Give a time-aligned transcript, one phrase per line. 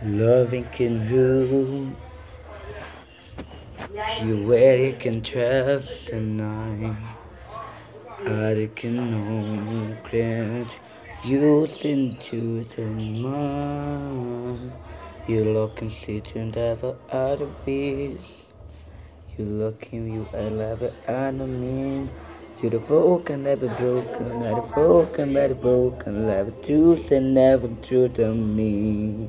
[0.00, 1.96] Loving can you.
[4.22, 6.94] You can trust and I.
[8.24, 10.68] I can know that
[11.20, 14.72] youth into the mind.
[15.26, 18.22] You look and see to never other beast.
[19.36, 22.08] You looking, you are never enemy.
[22.62, 28.32] You're the broken, never broken, never broken, never broken, never truth and never truth to
[28.32, 29.28] me.